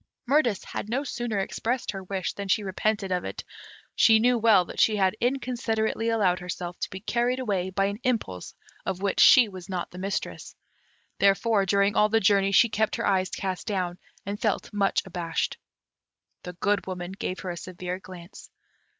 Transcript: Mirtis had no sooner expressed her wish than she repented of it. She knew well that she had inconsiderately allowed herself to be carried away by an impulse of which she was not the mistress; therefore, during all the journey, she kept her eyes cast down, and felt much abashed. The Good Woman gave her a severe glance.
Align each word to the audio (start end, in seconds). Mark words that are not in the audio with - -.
Mirtis 0.25 0.63
had 0.63 0.89
no 0.89 1.03
sooner 1.03 1.37
expressed 1.37 1.91
her 1.91 2.03
wish 2.03 2.33
than 2.33 2.47
she 2.47 2.63
repented 2.63 3.11
of 3.11 3.23
it. 3.23 3.43
She 3.95 4.17
knew 4.17 4.35
well 4.39 4.65
that 4.65 4.79
she 4.79 4.95
had 4.95 5.15
inconsiderately 5.21 6.09
allowed 6.09 6.39
herself 6.39 6.79
to 6.79 6.89
be 6.89 6.99
carried 7.01 7.37
away 7.37 7.69
by 7.69 7.85
an 7.85 7.99
impulse 8.03 8.55
of 8.83 9.03
which 9.03 9.19
she 9.19 9.47
was 9.47 9.69
not 9.69 9.91
the 9.91 9.99
mistress; 9.99 10.55
therefore, 11.19 11.67
during 11.67 11.95
all 11.95 12.09
the 12.09 12.19
journey, 12.19 12.51
she 12.51 12.67
kept 12.67 12.95
her 12.95 13.05
eyes 13.05 13.29
cast 13.29 13.67
down, 13.67 13.99
and 14.25 14.41
felt 14.41 14.73
much 14.73 15.03
abashed. 15.05 15.59
The 16.41 16.53
Good 16.53 16.87
Woman 16.87 17.11
gave 17.11 17.41
her 17.41 17.51
a 17.51 17.55
severe 17.55 17.99
glance. 17.99 18.49